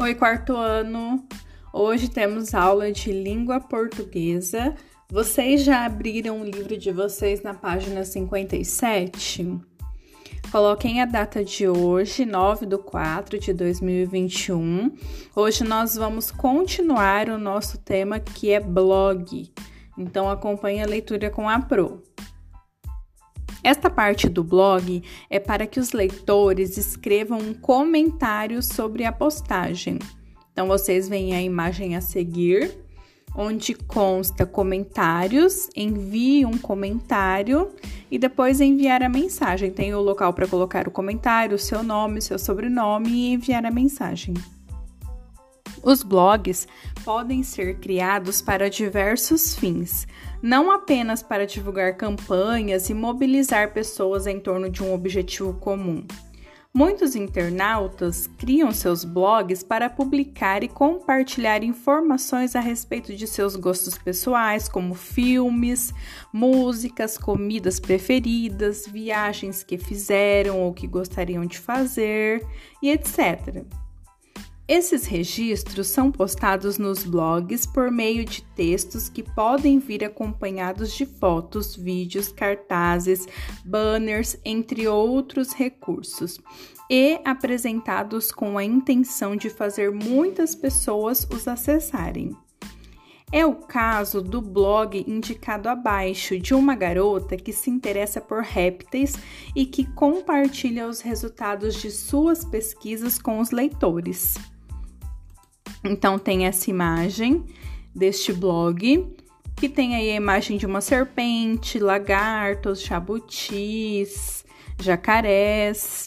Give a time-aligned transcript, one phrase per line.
[0.00, 1.26] Oi, quarto ano!
[1.72, 4.72] Hoje temos aula de língua portuguesa.
[5.10, 9.58] Vocês já abriram o livro de vocês na página 57?
[10.52, 14.92] Coloquem a data de hoje, 9 de 4 de 2021.
[15.34, 19.52] Hoje nós vamos continuar o nosso tema que é blog.
[19.98, 22.07] Então acompanhe a leitura com a Pro.
[23.62, 29.98] Esta parte do blog é para que os leitores escrevam um comentário sobre a postagem.
[30.52, 32.78] Então, vocês veem a imagem a seguir,
[33.34, 37.70] onde consta comentários, envie um comentário
[38.10, 39.70] e depois enviar a mensagem.
[39.70, 43.70] Tem o local para colocar o comentário, o seu nome, seu sobrenome e enviar a
[43.70, 44.34] mensagem.
[45.82, 46.66] Os blogs
[47.04, 50.06] podem ser criados para diversos fins,
[50.42, 56.04] não apenas para divulgar campanhas e mobilizar pessoas em torno de um objetivo comum.
[56.74, 63.96] Muitos internautas criam seus blogs para publicar e compartilhar informações a respeito de seus gostos
[63.96, 65.92] pessoais, como filmes,
[66.32, 72.46] músicas, comidas preferidas, viagens que fizeram ou que gostariam de fazer
[72.82, 73.64] e etc.
[74.68, 81.06] Esses registros são postados nos blogs por meio de textos que podem vir acompanhados de
[81.06, 83.26] fotos, vídeos, cartazes,
[83.64, 86.38] banners, entre outros recursos,
[86.90, 92.36] e apresentados com a intenção de fazer muitas pessoas os acessarem.
[93.32, 99.14] É o caso do blog indicado abaixo de uma garota que se interessa por répteis
[99.56, 104.34] e que compartilha os resultados de suas pesquisas com os leitores.
[105.84, 107.44] Então tem essa imagem
[107.94, 109.14] deste blog,
[109.56, 114.44] que tem aí a imagem de uma serpente, lagartos, jabutis,
[114.80, 116.06] jacarés.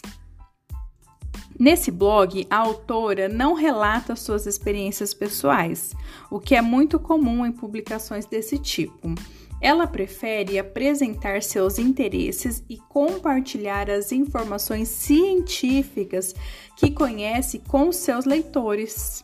[1.58, 5.94] Nesse blog, a autora não relata suas experiências pessoais,
[6.30, 9.14] o que é muito comum em publicações desse tipo.
[9.60, 16.34] Ela prefere apresentar seus interesses e compartilhar as informações científicas
[16.76, 19.22] que conhece com seus leitores.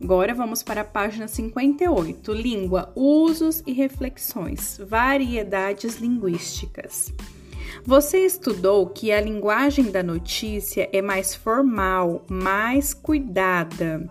[0.00, 7.12] Agora vamos para a página 58, língua, usos e reflexões, variedades linguísticas.
[7.84, 14.08] Você estudou que a linguagem da notícia é mais formal, mais cuidada.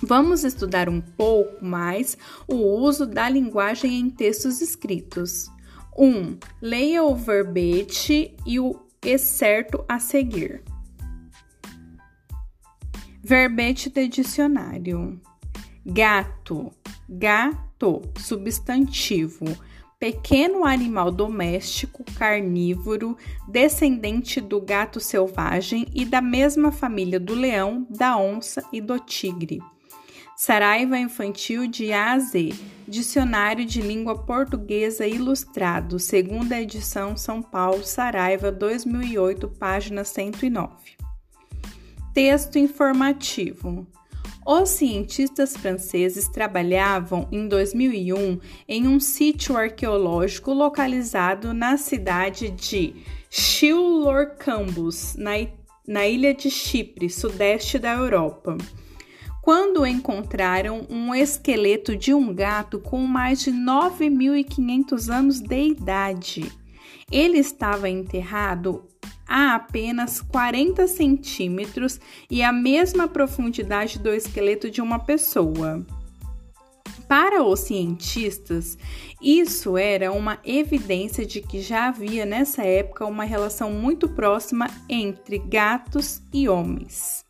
[0.00, 2.16] Vamos estudar um pouco mais
[2.46, 5.50] o uso da linguagem em textos escritos.
[5.98, 6.04] 1.
[6.04, 10.62] Um, leia o verbete e o excerto a seguir.
[13.28, 15.20] Verbete de dicionário:
[15.84, 16.70] gato,
[17.08, 19.44] gato, substantivo,
[19.98, 23.16] pequeno animal doméstico carnívoro,
[23.48, 29.60] descendente do gato selvagem e da mesma família do leão, da onça e do tigre.
[30.36, 32.50] Saraiva Infantil de A a Z,
[32.86, 40.95] Dicionário de Língua Portuguesa Ilustrado, segunda edição São Paulo, Saraiva 2008, página 109.
[42.16, 43.86] Texto informativo.
[44.46, 52.94] Os cientistas franceses trabalhavam em 2001 em um sítio arqueológico localizado na cidade de
[53.28, 55.32] Chilorcambus, na,
[55.86, 58.56] na ilha de Chipre, sudeste da Europa,
[59.42, 66.50] quando encontraram um esqueleto de um gato com mais de 9.500 anos de idade.
[67.12, 68.88] Ele estava enterrado
[69.26, 72.00] a apenas 40 centímetros
[72.30, 75.84] e a mesma profundidade do esqueleto de uma pessoa.
[77.08, 78.76] Para os cientistas,
[79.22, 85.38] isso era uma evidência de que já havia nessa época uma relação muito próxima entre
[85.38, 87.24] gatos e homens.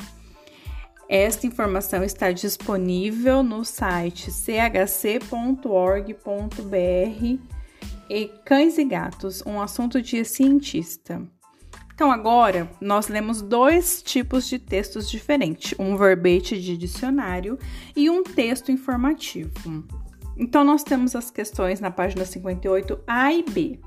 [1.09, 5.21] Esta informação está disponível no site chc.org.br
[8.09, 11.23] e Cães e Gatos, um assunto de cientista.
[11.97, 17.59] Então, agora nós lemos dois tipos de textos diferentes: um verbete de dicionário
[17.97, 19.83] e um texto informativo.
[20.37, 23.81] Então, nós temos as questões na página 58, A e B.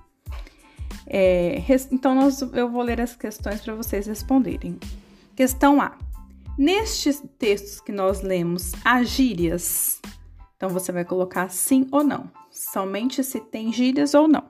[1.06, 1.62] É,
[1.92, 4.80] então, nós, eu vou ler as questões para vocês responderem.
[5.36, 5.96] Questão A.
[6.58, 10.02] Nestes textos que nós lemos, há gírias?
[10.58, 12.32] Então, você vai colocar sim ou não.
[12.50, 14.46] Somente se tem gírias ou não.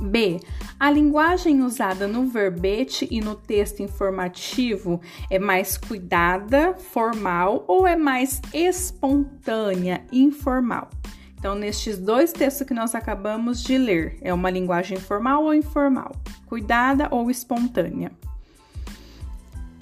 [0.00, 0.38] B.
[0.78, 5.00] A linguagem usada no verbete e no texto informativo
[5.30, 10.90] é mais cuidada, formal ou é mais espontânea, informal?
[11.38, 16.12] Então, nestes dois textos que nós acabamos de ler, é uma linguagem formal ou informal?
[16.46, 18.10] Cuidada ou espontânea?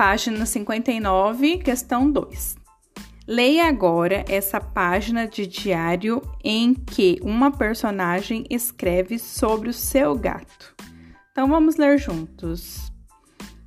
[0.02, 2.61] página 59, questão 2.
[3.26, 10.74] Leia agora essa página de diário em que uma personagem escreve sobre o seu gato.
[11.30, 12.92] Então vamos ler juntos.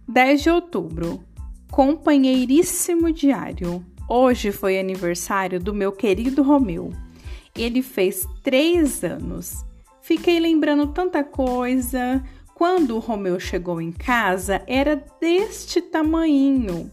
[0.10, 1.24] 10 de outubro.
[1.72, 3.84] Companheiríssimo diário.
[4.10, 6.92] Hoje foi aniversário do meu querido Romeu.
[7.58, 9.66] Ele fez três anos.
[10.02, 12.22] Fiquei lembrando tanta coisa.
[12.54, 16.92] Quando o Romeu chegou em casa, era deste tamanho.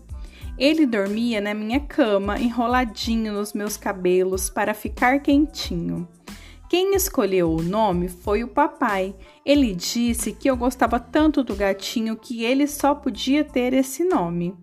[0.62, 6.06] Ele dormia na minha cama, enroladinho nos meus cabelos para ficar quentinho.
[6.70, 9.12] Quem escolheu o nome foi o papai.
[9.44, 14.54] Ele disse que eu gostava tanto do gatinho que ele só podia ter esse nome.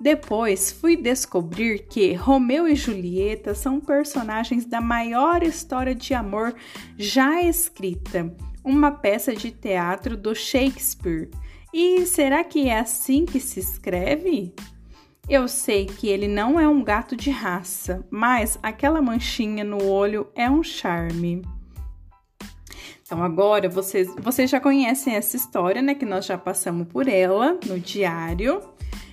[0.00, 6.54] Depois fui descobrir que Romeu e Julieta são personagens da maior história de amor
[6.96, 11.28] já escrita, uma peça de teatro do Shakespeare.
[11.70, 14.54] E será que é assim que se escreve?
[15.28, 20.26] Eu sei que ele não é um gato de raça, mas aquela manchinha no olho
[20.34, 21.42] é um charme.
[23.02, 25.94] Então agora vocês, vocês já conhecem essa história, né?
[25.94, 28.60] Que nós já passamos por ela no diário.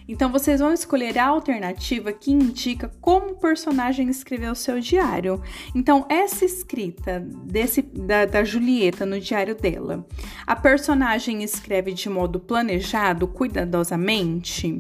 [0.06, 5.42] Então vocês vão escolher a alternativa que indica como o personagem escreveu seu diário.
[5.74, 10.06] Então essa escrita desse da, da Julieta no diário dela,
[10.46, 14.80] a personagem escreve de modo planejado, cuidadosamente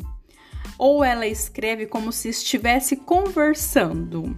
[0.81, 4.35] ou ela escreve como se estivesse conversando.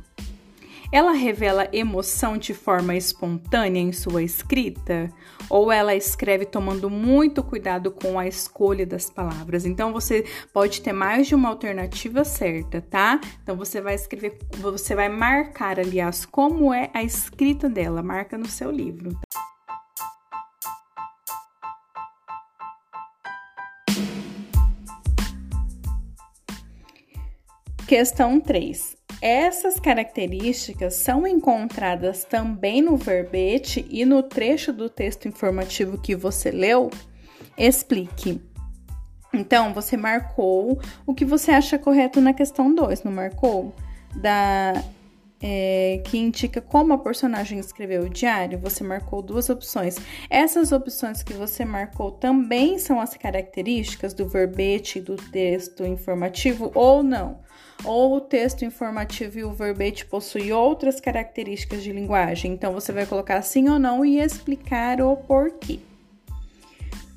[0.92, 5.10] Ela revela emoção de forma espontânea em sua escrita,
[5.50, 9.66] ou ela escreve tomando muito cuidado com a escolha das palavras.
[9.66, 13.22] Então você pode ter mais de uma alternativa certa, tá?
[13.42, 18.48] Então você vai escrever, você vai marcar, aliás, como é a escrita dela, marca no
[18.48, 19.18] seu livro.
[27.88, 28.96] Questão 3.
[29.22, 36.50] Essas características são encontradas também no verbete e no trecho do texto informativo que você
[36.50, 36.90] leu?
[37.58, 38.42] Explique.
[39.34, 43.76] Então, você marcou o que você acha correto na questão 2, não marcou?
[44.16, 44.74] Da
[45.46, 49.98] é, que indica como a personagem escreveu o diário, você marcou duas opções.
[50.30, 57.04] Essas opções que você marcou também são as características do verbete do texto informativo ou
[57.04, 57.42] não?
[57.84, 62.54] Ou o texto informativo e o verbete possuem outras características de linguagem?
[62.54, 65.80] Então você vai colocar sim ou não e explicar o porquê.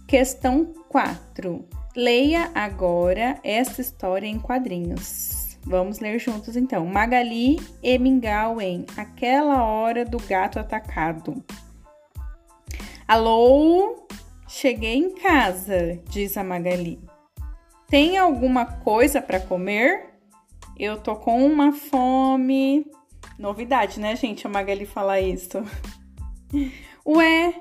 [0.09, 1.65] Questão 4.
[1.95, 5.46] Leia agora essa história em quadrinhos.
[5.67, 6.87] Vamos ler juntos então.
[6.87, 11.45] Magali e Mingau em Aquela Hora do Gato Atacado.
[13.09, 14.07] Alô?
[14.47, 17.01] Cheguei em casa, diz a Magali.
[17.89, 20.15] Tem alguma coisa para comer?
[20.79, 22.87] Eu tô com uma fome.
[23.37, 24.47] Novidade, né, gente?
[24.47, 25.65] A Magali falar isso.
[27.05, 27.55] Ué,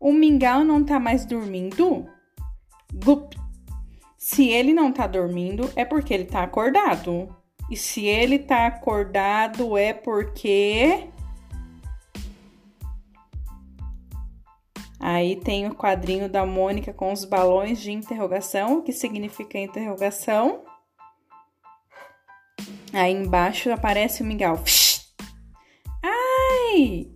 [0.00, 2.08] o Mingau não tá mais dormindo?
[2.92, 3.34] Gup.
[4.18, 7.28] Se ele não tá dormindo, é porque ele tá acordado.
[7.70, 11.08] E se ele tá acordado é porque.
[15.00, 20.62] Aí tem o quadrinho da Mônica com os balões de interrogação, que significa interrogação.
[22.92, 24.62] Aí embaixo aparece o mingau.
[26.04, 27.10] Ai!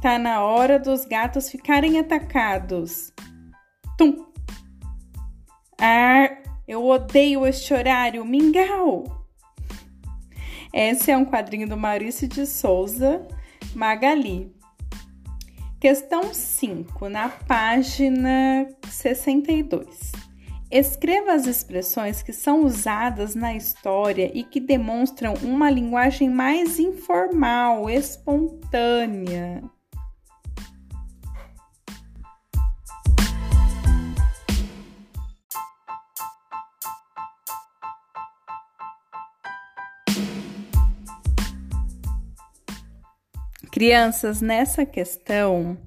[0.00, 3.12] Tá na hora dos gatos ficarem atacados.
[3.96, 4.24] Tum!
[5.80, 6.37] Ah!
[6.68, 9.26] Eu odeio este horário, mingau!
[10.70, 13.26] Esse é um quadrinho do Maurício de Souza
[13.74, 14.54] Magali.
[15.80, 20.12] Questão 5, na página 62.
[20.70, 27.88] Escreva as expressões que são usadas na história e que demonstram uma linguagem mais informal,
[27.88, 29.62] espontânea.
[43.78, 45.78] Crianças, nessa questão,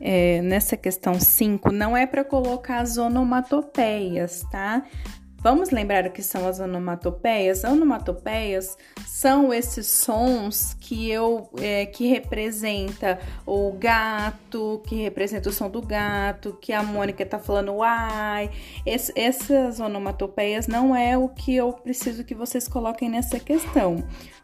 [0.00, 4.84] é, nessa questão 5, não é para colocar as onomatopeias, tá?
[5.40, 7.64] Vamos lembrar o que são as onomatopeias?
[7.64, 15.68] Onomatopeias são esses sons que eu é, que representa o gato, que representa o som
[15.68, 18.48] do gato, que a Mônica tá falando ai.
[18.86, 23.96] Esse, essas onomatopeias não é o que eu preciso que vocês coloquem nessa questão.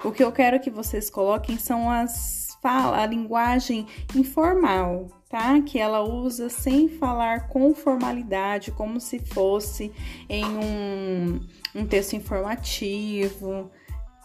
[0.02, 5.60] O que eu quero que vocês coloquem são as fala, a linguagem informal, tá?
[5.62, 9.92] Que ela usa sem falar com formalidade, como se fosse
[10.28, 11.40] em um,
[11.74, 13.70] um texto informativo.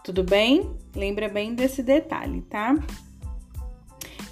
[0.03, 0.75] Tudo bem?
[0.95, 2.75] Lembra bem desse detalhe, tá?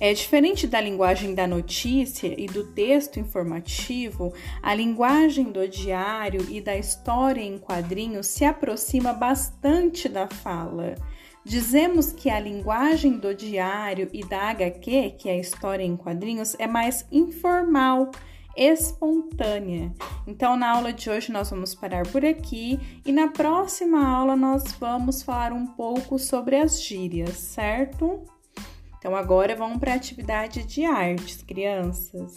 [0.04, 6.60] É diferente da linguagem da notícia e do texto informativo, a linguagem do diário e
[6.60, 10.96] da história em quadrinhos se aproxima bastante da fala.
[11.44, 16.56] Dizemos que a linguagem do diário e da HQ, que é a história em quadrinhos,
[16.60, 18.12] é mais informal,
[18.56, 19.92] espontânea.
[20.28, 24.72] Então, na aula de hoje nós vamos parar por aqui e na próxima aula nós
[24.74, 28.24] vamos falar um pouco sobre as gírias, certo?
[29.00, 32.36] Então, agora vamos para a atividade de artes, crianças.